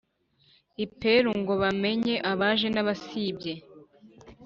[0.85, 3.53] Iperu ngo bamenye abaje n abasibye